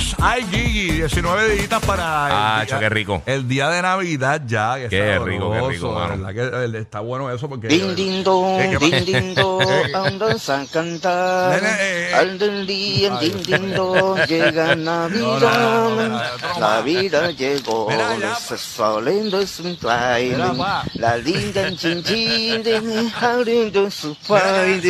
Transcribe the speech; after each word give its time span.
19 0.00 0.08
dígitas. 0.08 0.16
Ay, 0.20 0.46
Gigi, 0.50 0.90
19 0.92 1.48
dígitas 1.50 1.84
para 1.84 2.02
el, 2.26 2.32
Ah, 2.32 2.62
día, 2.64 2.66
cho, 2.74 2.78
qué 2.80 2.88
rico. 2.88 3.22
el 3.26 3.48
día 3.48 3.68
de 3.68 3.82
Navidad 3.82 4.42
ya. 4.46 4.76
que 4.76 4.88
Qué 4.88 5.12
está 5.14 5.24
rico, 5.24 5.50
qué 5.50 5.58
sabroso, 5.58 5.70
rico, 5.70 5.92
mano. 5.92 6.24
¿verdad? 6.26 6.68
Que, 6.70 6.76
eh, 6.78 6.80
está 6.80 7.00
bueno 7.00 7.30
eso 7.30 7.48
porque... 7.48 7.68
Din 7.68 7.94
din 7.94 8.24
dong, 8.24 8.60
Eh, 8.60 8.76
¿qué 8.78 8.78
din 8.78 8.90
pasa? 8.90 9.04
din 9.04 9.34
dong, 9.34 9.94
andas 9.94 10.48
a 10.50 10.64
cantar. 10.72 11.62
Nene, 11.62 11.68
eh, 11.80 12.10
eh. 12.10 12.14
Al 12.14 12.38
del 12.38 12.66
día, 12.66 13.18
Ay. 13.18 13.28
din 13.30 13.42
din 13.42 13.74
dong, 13.74 14.18
llega 14.26 14.74
No, 14.80 15.08
no, 15.08 15.38
no, 15.38 16.08
no, 16.08 16.60
Navidad. 16.60 17.30
llegó, 17.36 17.88
ya. 17.90 18.16
los 18.18 18.60
solendos 18.60 19.60
un 19.60 19.76
pa. 19.76 20.18
La 20.94 21.16
linda 21.16 21.74
chin 21.76 22.02
chin 22.02 22.62
de 22.62 22.80
mi 22.80 23.10
jardín 23.10 23.70
de 23.72 23.90
su 23.90 24.14
pai 24.26 24.80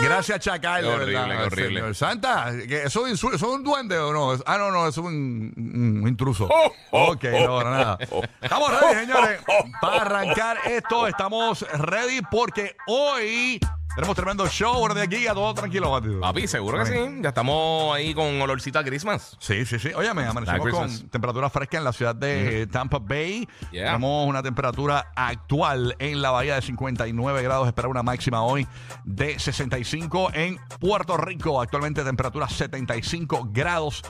Gracias, 0.02 0.38
Chacal, 0.40 0.82
de 0.82 0.88
Qué 0.88 0.94
horrible, 0.94 1.12
verdad. 1.18 1.36
qué 1.38 1.42
horrible. 1.44 1.80
señor. 1.80 1.94
Santa, 1.94 2.52
¿que 2.68 2.84
¿eso 2.84 3.06
es, 3.06 3.12
insu- 3.20 3.34
eso 3.34 3.46
es 3.46 3.52
un 3.52 3.64
duende 3.64 3.98
o 3.98 4.12
no? 4.12 4.38
Ah, 4.46 4.56
no, 4.58 4.70
no, 4.70 4.86
eso 4.86 5.00
es 5.00 5.06
un, 5.06 5.52
un 5.56 6.08
intruso. 6.08 6.46
Oh, 6.50 6.72
oh, 6.92 7.12
ok, 7.12 7.24
no, 7.24 7.64
no, 7.64 7.70
nada. 7.70 7.98
Estamos 8.40 8.80
ready, 8.80 9.00
señores. 9.06 9.40
Para 9.80 10.02
arrancar 10.02 10.58
esto, 10.66 11.06
estamos 11.08 11.62
ready 11.72 12.20
porque 12.30 12.76
hoy 12.86 13.58
tenemos 13.98 14.14
tremendo 14.14 14.46
show. 14.46 14.78
Buenos 14.78 14.96
días, 14.96 15.08
Giga, 15.08 15.34
todo 15.34 15.52
tranquilo, 15.54 15.90
Batido. 15.90 16.20
Papi, 16.20 16.46
seguro 16.46 16.78
que 16.78 16.86
sí. 16.86 17.18
Ya 17.20 17.30
estamos 17.30 17.92
ahí 17.96 18.14
con 18.14 18.40
olorcito 18.40 18.78
a 18.78 18.84
Christmas. 18.84 19.36
Sí, 19.40 19.66
sí, 19.66 19.80
sí. 19.80 19.90
Oye, 19.92 20.14
me 20.14 20.24
amanecemos 20.24 20.60
con 20.60 20.70
Christmas. 20.70 21.10
temperatura 21.10 21.50
fresca 21.50 21.78
en 21.78 21.84
la 21.84 21.92
ciudad 21.92 22.14
de 22.14 22.68
Tampa 22.68 23.00
Bay. 23.00 23.48
Yeah. 23.72 23.86
Tenemos 23.86 24.28
una 24.28 24.40
temperatura 24.40 25.10
actual 25.16 25.96
en 25.98 26.22
la 26.22 26.30
bahía 26.30 26.54
de 26.54 26.62
59 26.62 27.42
grados. 27.42 27.66
Espera 27.66 27.88
una 27.88 28.04
máxima 28.04 28.42
hoy 28.42 28.68
de 29.04 29.36
65 29.36 30.30
en 30.32 30.60
Puerto 30.78 31.16
Rico. 31.16 31.60
Actualmente 31.60 32.04
temperatura 32.04 32.48
75 32.48 33.48
grados. 33.50 34.04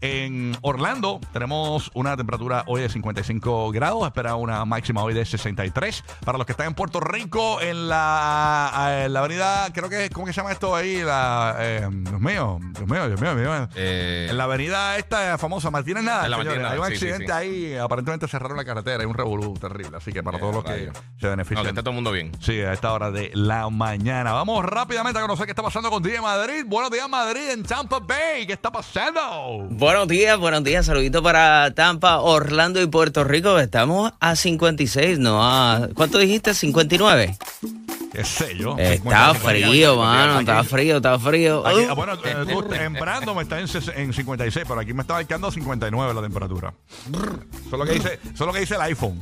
En 0.00 0.56
Orlando 0.62 1.20
tenemos 1.32 1.90
una 1.94 2.16
temperatura 2.16 2.64
hoy 2.66 2.82
de 2.82 2.88
55 2.88 3.70
grados. 3.70 4.06
Espera 4.06 4.34
una 4.34 4.64
máxima 4.64 5.02
hoy 5.02 5.14
de 5.14 5.24
63. 5.24 6.04
Para 6.24 6.38
los 6.38 6.46
que 6.46 6.52
están 6.52 6.68
en 6.68 6.74
Puerto 6.74 7.00
Rico, 7.00 7.60
en 7.60 7.88
la, 7.88 9.02
en 9.04 9.12
la 9.12 9.25
avenida, 9.26 9.68
creo 9.72 9.88
que, 9.88 10.08
¿cómo 10.10 10.26
que 10.26 10.32
se 10.32 10.38
llama 10.40 10.52
esto 10.52 10.74
ahí? 10.74 11.02
La, 11.02 11.56
eh, 11.58 11.88
Dios 11.90 12.20
mío, 12.20 12.58
Dios 12.72 12.88
mío, 12.88 13.06
Dios 13.08 13.20
mío, 13.20 13.34
Dios 13.36 13.48
mío. 13.58 13.68
Eh, 13.74 14.28
En 14.30 14.36
la 14.38 14.44
avenida 14.44 14.96
esta 14.96 15.36
famosa 15.38 15.70
Martínez 15.70 16.02
Nada, 16.04 16.24
En 16.24 16.30
la 16.30 16.36
señores. 16.38 16.62
Martínez 16.62 16.72
hay 16.72 16.78
un 16.78 16.86
sí, 16.86 16.92
accidente 16.94 17.26
sí. 17.26 17.32
ahí, 17.32 17.76
aparentemente 17.76 18.28
cerraron 18.28 18.56
la 18.56 18.64
carretera, 18.64 19.00
hay 19.00 19.06
un 19.06 19.14
revolú 19.14 19.54
terrible, 19.54 19.96
así 19.96 20.12
que 20.12 20.22
para 20.22 20.38
Eh, 20.38 20.40
todos 20.40 20.54
los 20.54 20.64
que 20.64 20.72
se 20.78 20.86
no, 20.86 20.92
que 21.20 21.26
benefician. 21.28 21.66
esté 21.66 21.80
todo 21.82 21.90
el 21.90 21.94
mundo 21.96 22.12
bien. 22.12 22.32
Sí, 22.40 22.60
a 22.60 22.72
esta 22.72 22.92
hora 22.92 23.10
de 23.10 23.30
la 23.34 23.68
mañana. 23.68 24.32
Vamos 24.32 24.64
rápidamente 24.64 25.18
a 25.18 25.22
conocer 25.22 25.46
qué 25.46 25.52
está 25.52 25.62
pasando 25.62 25.90
con 25.90 26.02
DJ 26.02 26.20
Madrid. 26.20 26.64
Buenos 26.66 26.90
días, 26.90 27.08
Madrid, 27.08 27.50
en 27.50 27.62
Tampa 27.62 27.98
Bay. 28.00 28.46
¿Qué 28.46 28.52
está 28.52 28.70
pasando? 28.70 29.66
Buenos 29.70 30.08
días, 30.08 30.38
buenos 30.38 30.62
días. 30.64 30.86
Saludito 30.86 31.22
para 31.22 31.72
Tampa, 31.74 32.20
Orlando 32.20 32.80
y 32.80 32.86
Puerto 32.86 33.24
Rico. 33.24 33.58
Estamos 33.58 34.12
a 34.20 34.36
56, 34.36 35.18
¿no? 35.18 35.42
A, 35.42 35.88
¿Cuánto 35.94 36.18
dijiste? 36.18 36.54
59. 36.54 37.36
¿Qué 38.16 38.24
sé 38.24 38.56
yo? 38.56 38.76
Está 38.78 39.34
50, 39.34 39.34
frío, 39.34 39.96
mano. 39.96 40.40
Está 40.40 40.64
frío, 40.64 40.96
está 40.96 41.18
frío. 41.18 41.66
aquí- 41.66 41.80
Uh, 41.90 41.94
bueno, 41.94 42.14
eh, 42.24 42.34
tú, 42.48 42.74
en 42.74 42.92
Brandon 42.94 43.38
está 43.40 43.60
en, 43.60 43.66
ses- 43.68 43.92
en 43.96 44.12
56, 44.12 44.64
pero 44.66 44.80
aquí 44.80 44.94
me 44.94 45.02
está 45.02 45.14
marcando 45.14 45.50
59 45.50 46.14
la 46.14 46.22
temperatura. 46.22 46.72
Eso 47.12 47.22
es 47.66 47.72
lo 47.78 47.84
que 47.84 47.92
dice, 47.92 48.14
eso 48.24 48.32
es 48.32 48.40
lo 48.40 48.52
que 48.52 48.60
dice 48.60 48.74
el 48.76 48.80
iPhone. 48.82 49.20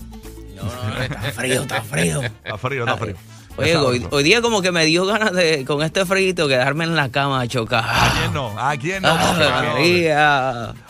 no, 0.56 0.62
no, 0.65 1.03
está 1.03 1.21
frío, 1.32 1.62
está 1.62 1.82
frío. 1.82 2.21
Está 2.53 2.59
frío, 2.59 2.84
está 2.84 2.97
frío. 2.99 3.16
Oye, 3.56 3.77
hoy, 3.77 4.05
hoy 4.10 4.22
día 4.25 4.43
como 4.43 4.60
que 4.62 4.72
me 4.72 4.84
dio 4.84 5.06
ganas 5.06 5.32
de, 5.32 5.65
con 5.65 5.81
este 5.84 6.05
frío, 6.05 6.34
quedarme 6.49 6.82
en 6.84 6.97
la 6.97 7.09
cama 7.10 7.41
a 7.41 7.47
chocar. 7.47 7.84
¿A 7.88 8.10
quién 8.19 8.34
no? 8.34 8.49
¿A 8.59 8.77
quién 8.77 9.00
no? 9.03 9.10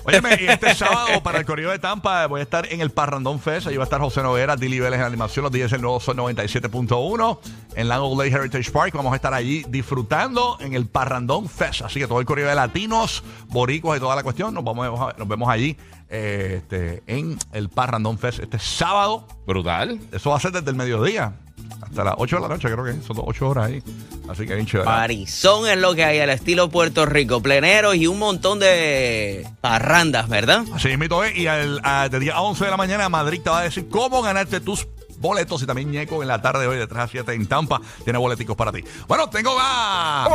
Óyeme, 0.05 0.39
y 0.41 0.47
este 0.47 0.75
sábado 0.75 1.23
para 1.23 1.39
el 1.41 1.45
Correo 1.45 1.71
de 1.71 1.79
Tampa 1.79 2.27
voy 2.27 2.41
a 2.41 2.43
estar 2.43 2.67
en 2.73 2.81
el 2.81 2.89
Parrandón 2.91 3.39
Fest. 3.39 3.67
Ahí 3.67 3.77
va 3.77 3.83
a 3.83 3.85
estar 3.85 4.01
José 4.01 4.23
Noguera, 4.23 4.57
Dili 4.57 4.81
Vélez 4.81 4.99
en 4.99 5.05
animación. 5.05 5.43
Los 5.43 5.53
días 5.53 5.71
del 5.73 5.83
nuevo 5.83 6.01
son 6.01 6.17
97.1 6.17 7.39
en 7.77 7.89
Lango 7.89 8.23
Lake 8.23 8.35
Heritage 8.35 8.71
Park. 8.71 8.95
Vamos 8.95 9.13
a 9.13 9.17
estar 9.17 9.35
allí 9.35 9.65
disfrutando 9.69 10.57
en 10.61 10.73
el 10.73 10.87
Parrandón 10.87 11.51
Fest. 11.51 11.83
Así 11.83 12.01
que 12.01 12.07
todo 12.07 12.21
el 12.21 12.25
Correo 12.27 12.49
de 12.49 12.55
Latinos, 12.55 13.23
Boricuas 13.49 13.99
y 13.99 14.01
toda 14.01 14.17
la 14.17 14.23
cuestión, 14.23 14.55
nos, 14.55 14.65
vamos 14.65 14.89
a- 15.01 15.15
nos 15.19 15.29
vemos 15.29 15.51
allí 15.51 15.77
eh, 16.09 16.61
este, 16.63 17.03
en 17.07 17.39
el 17.53 17.69
Parrandón 17.69 18.19
Fest 18.19 18.39
este 18.39 18.59
sábado. 18.59 19.27
Brutal. 19.47 20.01
Eso 20.13 20.31
va 20.31 20.37
a 20.39 20.41
ser 20.41 20.53
desde 20.53 20.71
el 20.71 20.77
mediodía 20.77 21.35
hasta 21.83 22.05
las 22.05 22.15
8 22.19 22.37
de 22.37 22.43
la 22.43 22.49
noche, 22.49 22.69
creo 22.71 22.85
que 22.85 22.93
son 23.07 23.17
8 23.25 23.49
horas 23.49 23.67
ahí. 23.67 23.83
Así 24.29 24.47
que 24.47 24.55
bien 24.55 24.67
chévere. 24.67 24.87
Parizón 24.87 25.69
es 25.69 25.77
lo 25.79 25.95
que 25.95 26.05
hay 26.05 26.19
al 26.19 26.31
estilo 26.31 26.69
Puerto 26.71 27.07
Rico. 27.07 27.43
Pleneros 27.43 27.95
y 27.97 28.07
un 28.07 28.19
montón 28.19 28.59
de 28.59 29.47
parrandas, 29.61 30.29
¿verdad? 30.29 30.65
Así 30.75 30.97
mismo 30.97 31.23
es. 31.25 31.37
Y 31.37 31.47
al, 31.47 31.81
a- 31.85 32.09
de 32.09 32.19
día 32.21 32.35
a 32.35 32.41
11 32.43 32.65
de 32.65 32.71
la 32.71 32.77
mañana, 32.77 33.09
Madrid 33.09 33.41
te 33.43 33.51
va 33.51 33.61
a 33.61 33.63
decir 33.65 33.89
cómo 33.89 34.23
ganarte 34.23 34.61
tus 34.61 34.87
boletos. 35.19 35.63
Y 35.63 35.67
también 35.67 35.91
Ñeco 35.91 36.23
en 36.23 36.29
la 36.29 36.41
tarde 36.43 36.63
de 36.63 36.67
hoy, 36.69 36.77
de 36.79 36.87
3 36.87 36.99
a 37.03 37.07
7 37.09 37.33
en 37.35 37.47
Tampa, 37.47 37.81
tiene 38.03 38.19
boleticos 38.19 38.57
para 38.57 38.73
ti. 38.73 38.83
Bueno, 39.07 39.29
tengo 39.31 39.55
a 39.59 40.27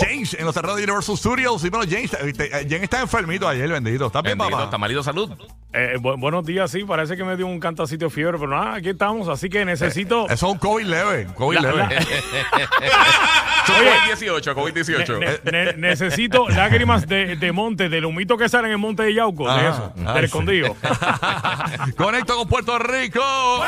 James 0.00 0.34
en 0.34 0.44
los 0.44 0.54
terrenos 0.54 0.76
de 0.76 0.84
Universal 0.84 1.16
Studios. 1.16 1.64
Y 1.64 1.70
bueno, 1.70 1.86
James, 1.90 2.12
eh, 2.14 2.50
James 2.68 2.82
está 2.82 3.00
enfermito 3.00 3.48
ayer, 3.48 3.68
bendito. 3.68 4.06
¿Estás 4.06 4.22
bien, 4.22 4.36
Bendito, 4.36 4.56
papá? 4.56 4.64
está 4.66 4.78
malito 4.78 5.02
salud. 5.02 5.30
Eh, 5.74 5.96
bu- 6.00 6.18
buenos 6.18 6.46
días, 6.46 6.70
sí, 6.70 6.82
parece 6.84 7.14
que 7.14 7.24
me 7.24 7.36
dio 7.36 7.46
un 7.46 7.60
cantacito 7.60 8.06
de 8.06 8.10
fiebre, 8.10 8.38
pero 8.38 8.50
nada, 8.50 8.76
aquí 8.76 8.88
estamos, 8.88 9.28
así 9.28 9.50
que 9.50 9.66
necesito... 9.66 10.24
Eso 10.24 10.34
es 10.46 10.52
un 10.54 10.56
COVID 10.58 10.86
leve. 10.86 11.26
COVID 11.34 11.58
La- 11.58 11.72
leve. 11.72 11.94
la- 11.94 12.00
COVID-18, 13.68 14.54
COVID-18. 14.54 15.18
ne- 15.18 15.52
ne- 15.52 15.72
necesito 15.74 16.48
lágrimas 16.48 17.06
de, 17.06 17.36
de 17.36 17.52
monte, 17.52 17.90
del 17.90 18.06
humito 18.06 18.38
que 18.38 18.48
sale 18.48 18.68
en 18.68 18.72
el 18.72 18.78
monte 18.78 19.02
de 19.02 19.12
Yauco, 19.14 19.44
de 19.44 19.50
Ajá. 19.60 19.68
eso, 19.68 19.92
Ah, 20.06 20.12
del 20.14 20.22
sí. 20.22 20.24
escondido. 20.26 20.74
Conecto 21.98 22.36
con 22.38 22.48
Puerto 22.48 22.78
Rico. 22.78 23.20
Oh, 23.20 23.62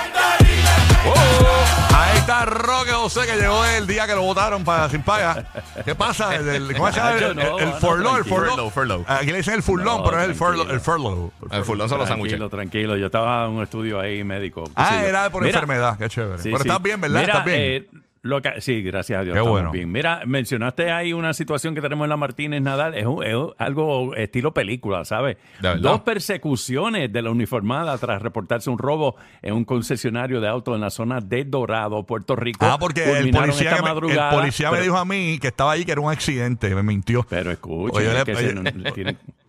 ahí 1.97 2.19
está 2.19 2.45
Roque 2.47 2.93
José 2.93 3.21
que 3.27 3.37
llegó 3.41 3.63
el 3.65 3.87
día 3.87 4.07
que 4.07 4.15
lo 4.15 4.23
votaron 4.23 4.65
para 4.65 4.89
sin 4.89 5.03
paga. 5.03 5.45
¿Qué 5.85 5.95
pasa? 5.95 6.35
El, 6.35 6.49
el- 6.49 6.75
¿Cómo 6.77 6.91
se 6.93 6.97
llama? 6.99 7.11
El, 7.19 7.25
el 7.25 7.37
no, 7.37 7.73
furlough, 7.79 8.17
el 8.19 8.25
furlough. 8.25 9.05
Aquí 9.07 9.27
le 9.33 9.39
dicen 9.39 9.55
el 9.55 9.63
furlón, 9.63 9.99
No, 9.99 10.05
pero 10.05 10.21
es 10.23 10.29
el 10.29 10.35
furlough. 10.35 10.71
El 10.71 10.81
furlough. 10.81 11.31
El 11.51 11.65
fulón 11.65 11.89
son 11.89 11.99
los 11.99 12.09
sándwiches. 12.09 12.39
Tranquilo, 12.39 12.49
tranquilo. 12.51 12.97
Yo 12.97 13.07
estaba 13.07 13.47
en 13.47 13.53
un 13.53 13.63
estudio 13.63 13.99
ahí 14.01 14.23
médico. 14.25 14.65
Ah, 14.77 15.03
era 15.05 15.31
por 15.31 15.43
Mira, 15.43 15.59
enfermedad. 15.59 15.99
Qué 15.99 16.09
chévere. 16.09 16.39
sí, 16.39 16.51
pero 16.51 16.63
sí. 16.63 16.69
estás 16.69 16.83
bien, 16.83 17.01
¿verdad? 17.01 17.21
Mira, 17.21 17.33
estás 17.33 17.45
bien. 17.45 17.59
eh, 17.61 17.87
lo 18.23 18.43
que- 18.43 18.61
sí, 18.61 18.83
gracias 18.83 19.19
a 19.19 19.23
Dios. 19.23 19.33
Qué 19.33 19.39
estamos 19.39 19.51
bueno. 19.59 19.71
bien. 19.73 19.91
Mira, 19.91 20.21
mencionaste 20.27 20.93
ahí 20.93 21.15
una 21.15 21.33
situación 21.33 21.75
que 21.75 21.81
tenemos 21.81 22.05
en 22.05 22.11
la 22.11 22.19
Martínez 22.19 22.61
Nadal. 22.61 22.95
Es, 22.95 23.07
un- 23.07 23.25
es 23.25 23.35
algo 23.57 24.15
estilo 24.15 24.53
película, 24.53 25.07
¿sabes? 25.07 25.39
Dos 25.81 26.01
persecuciones 26.03 27.11
de 27.11 27.23
la 27.23 27.31
uniformada 27.31 27.97
tras 27.97 28.21
reportarse 28.21 28.69
un 28.69 28.77
robo 28.79 29.17
en 29.41 29.55
un 29.55 29.65
concesionario 29.65 30.41
de 30.43 30.49
autos 30.49 30.75
en 30.75 30.83
la 30.83 30.91
zona 30.91 31.21
de 31.21 31.45
Dorado, 31.45 32.05
Puerto 32.05 32.37
Rico. 32.37 32.67
ah, 32.67 32.77
porque 32.79 33.05
el 33.11 33.31
policía, 33.31 33.71
esta 33.71 33.83
me, 33.83 33.91
el 34.13 34.21
policía 34.31 34.71
me 34.71 34.83
dijo 34.83 34.99
a 34.99 35.05
mí 35.07 35.39
que 35.41 35.49
estaba 35.49 35.73
ahí 35.73 35.87
que 35.87 35.93
era 35.93 36.01
un 36.03 36.11
accidente. 36.13 36.75
Me 36.75 36.83
mintió. 36.83 37.25
Pero 37.29 37.51
escucha, 37.51 38.23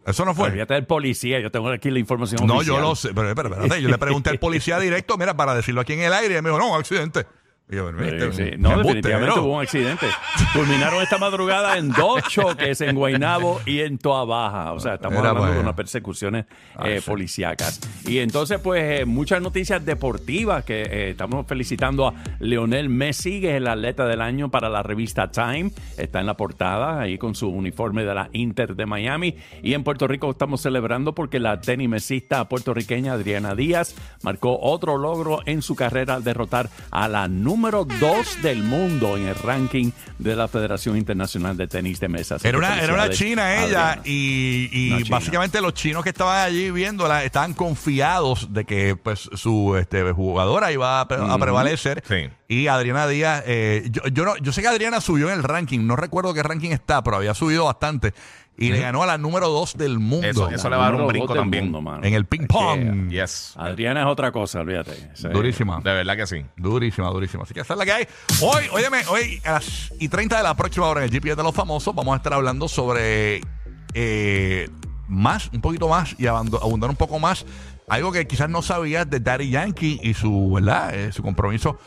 Eso 0.06 0.26
no 0.26 0.34
fue. 0.34 0.48
Olvídate 0.50 0.74
del 0.74 0.86
policía, 0.86 1.40
yo 1.40 1.52
tengo 1.52 1.70
aquí 1.70 1.92
la 1.92 2.00
información 2.00 2.46
No, 2.48 2.56
oficial. 2.58 2.78
yo 2.78 2.82
lo 2.82 2.96
sé. 2.96 3.14
Pero, 3.14 3.36
pero 3.36 3.50
espérate, 3.54 3.82
yo 3.82 3.90
le 3.90 3.98
pregunté 3.98 4.30
al 4.32 4.40
policía 4.40 4.80
directo, 4.80 5.18
mira, 5.18 5.36
para 5.38 5.54
decirlo 5.54 5.82
aquí 5.82 5.94
en 5.94 6.02
el 6.02 6.14
aire. 6.14 6.38
Y 6.38 6.42
me 6.42 6.50
dijo, 6.50 6.60
no, 6.60 6.76
accidente. 6.76 7.26
Yo, 7.72 7.90
este, 7.90 8.34
sí. 8.34 8.58
No, 8.58 8.78
definitivamente 8.80 9.40
hubo 9.40 9.56
un 9.56 9.62
accidente. 9.62 10.06
Culminaron 10.54 11.02
esta 11.02 11.18
madrugada 11.18 11.78
en 11.78 11.88
dos 11.88 12.22
choques 12.28 12.82
en 12.82 12.98
Guaynabo 12.98 13.62
y 13.66 13.80
en 13.80 13.98
Toa 13.98 14.26
Baja. 14.26 14.74
O 14.74 14.80
sea, 14.82 14.96
estamos 14.96 15.20
hablando 15.20 15.46
de 15.46 15.60
unas 15.62 15.74
persecuciones 15.74 16.48
Ay, 16.76 16.96
eh, 16.96 17.02
policíacas. 17.02 17.80
Y 18.06 18.20
entonces, 18.20 18.60
pues, 18.60 19.02
eh, 19.02 19.06
muchas 19.06 19.42
noticias 19.42 19.86
deportivas 19.86 20.66
que 20.66 20.82
eh, 20.82 21.10
estamos 21.12 21.48
felicitando 21.48 22.10
a 22.10 22.14
Leonel 22.40 22.90
Messi, 22.90 23.40
que 23.40 23.52
es 23.52 23.56
el 23.56 23.68
atleta 23.70 24.06
del 24.06 24.20
año 24.20 24.52
para 24.52 24.68
la 24.68 24.84
revista 24.84 25.32
Time. 25.32 25.72
Está 25.98 26.20
en 26.20 26.26
la 26.26 26.36
portada, 26.36 27.00
ahí 27.00 27.18
con 27.18 27.36
su 27.36 27.48
uniforme 27.48 28.04
de 28.04 28.14
la 28.14 28.30
Inter 28.34 28.76
de 28.76 28.86
Miami. 28.86 29.38
Y 29.64 29.76
en 29.76 29.86
Puerto 29.86 30.10
Rico 30.10 30.30
estamos 30.30 30.60
celebrando 30.60 31.16
porque 31.16 31.40
la 31.40 31.62
tenimesista 31.62 32.50
puertorriqueña 32.50 33.14
Adriana 33.14 33.56
Díaz 33.56 33.96
marcó 34.24 34.60
otro 34.60 34.98
logro 34.98 35.40
en 35.46 35.62
su 35.62 35.78
carrera 35.78 36.16
al 36.16 36.26
derrotar 36.26 36.70
a 36.90 37.08
la 37.08 37.30
número 37.30 37.61
2 37.70 38.42
del 38.42 38.64
mundo 38.64 39.18
en 39.18 39.28
el 39.28 39.36
ranking 39.36 39.92
de 40.18 40.36
la 40.36 40.48
Federación 40.48 40.98
Internacional 40.98 41.56
de 41.56 41.68
Tenis 41.68 42.00
de 42.00 42.08
Mesa. 42.10 42.36
Así 42.36 42.48
Era 42.48 42.58
una, 42.58 42.82
era 42.82 42.94
una 42.94 43.10
china 43.10 43.64
ella 43.64 43.90
Adriana. 43.92 44.02
y, 44.06 44.70
y 44.72 45.04
china. 45.04 45.18
básicamente 45.18 45.62
los 45.62 45.74
chinos 45.74 46.04
que 46.04 46.10
estaban 46.10 46.40
allí 46.46 46.72
viéndola 46.72 47.24
estaban 47.24 47.54
confiados 47.54 48.52
de 48.54 48.66
que 48.66 48.96
pues 48.96 49.30
su 49.34 49.76
este, 49.78 50.12
jugadora 50.12 50.72
iba 50.72 51.02
a, 51.02 51.08
pre- 51.08 51.18
a 51.22 51.38
prevalecer. 51.38 52.04
Sí. 52.08 52.30
Y 52.48 52.68
Adriana 52.68 53.08
Díaz, 53.08 53.44
eh, 53.46 53.88
yo, 53.92 54.02
yo, 54.12 54.26
no, 54.26 54.36
yo 54.38 54.52
sé 54.52 54.62
que 54.62 54.68
Adriana 54.68 55.00
subió 55.00 55.30
en 55.30 55.36
el 55.36 55.44
ranking, 55.44 55.86
no 55.88 55.96
recuerdo 55.96 56.34
qué 56.34 56.44
ranking 56.44 56.72
está, 56.72 57.02
pero 57.04 57.18
había 57.18 57.34
subido 57.34 57.66
bastante. 57.66 58.14
Y 58.58 58.70
le 58.70 58.80
ganó 58.80 59.02
a 59.02 59.06
la 59.08 59.18
número 59.18 59.50
2 59.50 59.76
del 59.78 59.98
mundo. 59.98 60.28
Eso- 60.28 60.50
eso 60.50 60.70
le 60.70 60.76
va 60.76 60.84
a 60.84 60.86
dar 60.86 60.94
un 60.96 61.02
Número 61.02 61.08
brinco 61.14 61.28
dos 61.28 61.36
del 61.36 61.42
también. 61.44 61.64
mundo, 61.66 61.82
mano. 61.82 62.04
En 62.06 62.14
el 62.14 62.26
ping 62.26 62.46
pong. 62.48 63.10
Yes. 63.10 63.54
Adriana 63.58 64.02
es 64.02 64.06
otra 64.08 64.32
cosa, 64.32 64.60
olvídate. 64.60 65.10
Sí. 65.16 65.28
Durísima. 65.30 65.78
De 65.84 65.92
verdad 65.94 66.16
que 66.16 66.28
sí. 66.28 66.46
Durísima, 66.58 67.10
durísima. 67.10 67.44
Así 67.44 67.54
que 67.56 67.62
esa 67.62 67.74
es 67.74 67.80
la 67.80 67.86
que 67.86 67.92
hay. 67.92 68.08
Hoy, 68.42 68.66
óyeme, 68.72 69.00
hoy 69.10 69.42
a 69.46 69.54
las 69.54 69.92
y 70.00 70.10
30 70.10 70.38
de 70.38 70.44
la 70.44 70.54
próxima 70.56 70.86
hora 70.88 71.00
en 71.02 71.06
el 71.06 71.12
GPS 71.12 71.36
de 71.38 71.44
los 71.44 71.56
famosos 71.56 71.96
vamos 71.96 72.14
a 72.14 72.18
estar 72.18 72.34
hablando 72.34 72.68
sobre 72.68 73.42
eh, 73.96 74.70
más, 75.08 75.50
un 75.54 75.62
poquito 75.62 75.88
más 75.88 76.16
y 76.20 76.28
abando- 76.28 76.60
abundar 76.62 76.90
un 76.90 76.96
poco 76.98 77.18
más. 77.20 77.46
Algo 77.90 78.12
que 78.12 78.26
quizás 78.28 78.50
no 78.50 78.62
sabías 78.62 79.10
de 79.10 79.20
Daddy 79.20 79.50
Yankee 79.50 80.00
y 80.04 80.14
su, 80.14 80.52
¿verdad? 80.54 80.94
Eh, 80.94 81.12
su 81.12 81.24
compromiso 81.24 81.78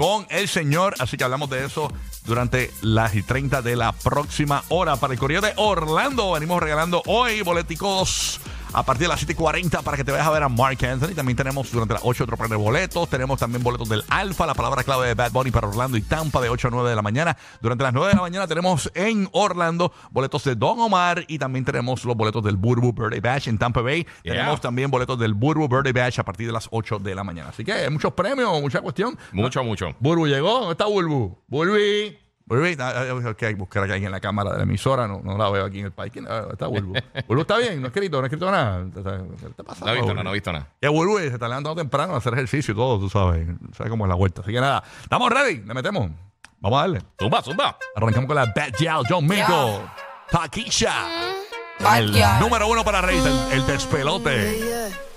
con 0.00 0.26
el 0.30 0.48
señor. 0.48 0.94
Así 0.98 1.18
que 1.18 1.24
hablamos 1.24 1.50
de 1.50 1.66
eso 1.66 1.92
durante 2.24 2.70
las 2.80 3.14
y 3.14 3.22
30 3.22 3.60
de 3.60 3.76
la 3.76 3.92
próxima 3.92 4.64
hora. 4.70 4.96
Para 4.96 5.12
el 5.12 5.18
Correo 5.18 5.42
de 5.42 5.52
Orlando 5.56 6.32
venimos 6.32 6.62
regalando 6.62 7.02
hoy 7.04 7.42
boleticos 7.42 8.40
a 8.72 8.82
partir 8.82 9.06
de 9.06 9.08
las 9.08 9.26
7:40 9.26 9.82
para 9.82 9.96
que 9.96 10.04
te 10.04 10.12
vayas 10.12 10.26
a 10.26 10.30
ver 10.30 10.42
a 10.42 10.48
Mark 10.48 10.78
Anthony. 10.84 11.14
También 11.14 11.36
tenemos 11.36 11.70
durante 11.70 11.94
las 11.94 12.02
8 12.04 12.24
otro 12.24 12.36
par 12.36 12.48
de 12.48 12.56
boletos. 12.56 13.08
Tenemos 13.08 13.38
también 13.38 13.62
boletos 13.62 13.88
del 13.88 14.04
Alfa, 14.08 14.46
la 14.46 14.54
palabra 14.54 14.82
clave 14.84 15.08
de 15.08 15.14
Bad 15.14 15.32
Bunny 15.32 15.50
para 15.50 15.68
Orlando 15.68 15.96
y 15.96 16.02
Tampa 16.02 16.40
de 16.40 16.48
8 16.48 16.68
a 16.68 16.70
9 16.70 16.90
de 16.90 16.96
la 16.96 17.02
mañana. 17.02 17.36
Durante 17.60 17.84
las 17.84 17.92
9 17.92 18.08
de 18.10 18.16
la 18.16 18.22
mañana 18.22 18.46
tenemos 18.46 18.90
en 18.94 19.28
Orlando 19.32 19.92
boletos 20.10 20.44
de 20.44 20.54
Don 20.54 20.78
Omar 20.80 21.24
y 21.28 21.38
también 21.38 21.64
tenemos 21.64 22.04
los 22.04 22.16
boletos 22.16 22.42
del 22.44 22.56
Burbu 22.56 22.92
Birthday 22.92 23.20
Bash 23.20 23.48
en 23.48 23.58
Tampa 23.58 23.80
Bay. 23.80 24.06
Yeah. 24.22 24.34
Tenemos 24.34 24.60
también 24.60 24.90
boletos 24.90 25.18
del 25.18 25.34
Burbu 25.34 25.68
Birthday 25.68 25.92
Bash 25.92 26.20
a 26.20 26.24
partir 26.24 26.46
de 26.46 26.52
las 26.52 26.68
8 26.70 26.98
de 26.98 27.14
la 27.14 27.24
mañana. 27.24 27.50
Así 27.50 27.64
que 27.64 27.88
muchos 27.90 28.12
premios, 28.12 28.60
mucha 28.60 28.80
cuestión. 28.80 29.18
Mucho, 29.32 29.62
mucho. 29.64 29.94
Burbu 30.00 30.26
llegó. 30.26 30.60
¿Dónde 30.60 30.72
está 30.72 30.86
Burbu? 30.86 31.38
Burbi. 31.48 32.29
Burbi. 32.50 32.76
Ah, 32.80 33.06
ah, 33.08 33.14
Ok, 33.30 33.42
hay 33.44 33.54
que 33.54 33.54
buscar 33.54 33.88
aquí 33.88 34.04
en 34.04 34.10
la 34.10 34.18
cámara 34.18 34.50
de 34.50 34.56
la 34.56 34.62
emisora. 34.64 35.06
No, 35.06 35.20
no 35.22 35.38
la 35.38 35.48
veo 35.50 35.64
aquí 35.64 35.78
en 35.78 35.86
el 35.86 35.92
país. 35.92 36.12
¿Quién 36.12 36.26
ah, 36.28 36.48
está 36.50 36.66
Burbu? 36.66 36.94
Burbu 37.28 37.42
está 37.42 37.58
bien. 37.58 37.80
No 37.80 37.86
ha 37.86 37.90
escrito, 37.90 38.16
no 38.16 38.24
ha 38.24 38.26
escrito 38.26 38.50
nada. 38.50 38.84
¿Qué 38.92 39.46
está 39.46 39.62
pasando? 39.62 39.86
No 39.86 39.92
he 39.92 39.94
visto 39.94 40.14
nada, 40.14 40.24
no 40.24 40.30
he 40.30 40.34
visto 40.34 40.52
nada. 40.52 40.68
Ya 40.82 40.90
Burbu 40.90 41.18
se 41.18 41.26
está 41.28 41.46
levantando 41.46 41.76
temprano 41.76 42.14
a 42.14 42.16
hacer 42.16 42.32
ejercicio 42.34 42.72
y 42.72 42.76
todo, 42.76 42.98
tú 42.98 43.08
sabes. 43.08 43.46
Sabes 43.76 43.88
cómo 43.88 44.04
es 44.04 44.08
la 44.08 44.16
vuelta. 44.16 44.40
Así 44.40 44.52
que 44.52 44.60
nada, 44.60 44.82
estamos 45.00 45.30
ready. 45.30 45.62
Le 45.62 45.74
metemos. 45.74 46.10
Vamos 46.58 46.78
a 46.78 46.80
darle. 46.82 47.02
Zumba, 47.20 47.40
zumba. 47.40 47.78
Arrancamos 47.94 48.26
con 48.26 48.34
la 48.34 48.46
Bad 48.46 48.72
Gal, 48.80 49.04
John 49.08 49.26
Mico, 49.28 49.88
Takisha. 50.28 51.06
Bad 51.78 51.98
El 51.98 52.40
número 52.40 52.66
uno 52.66 52.84
para 52.84 53.00
Rey, 53.00 53.16
el, 53.16 53.60
el 53.60 53.66
despelote. 53.66 54.58
Yeah. 54.58 55.09